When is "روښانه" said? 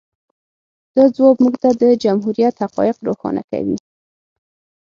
3.07-3.41